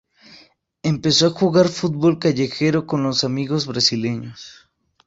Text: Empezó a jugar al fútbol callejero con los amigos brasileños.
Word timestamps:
Empezó 0.81 1.27
a 1.27 1.29
jugar 1.29 1.67
al 1.67 1.71
fútbol 1.71 2.17
callejero 2.17 2.87
con 2.87 3.03
los 3.03 3.23
amigos 3.23 3.67
brasileños. 3.67 4.67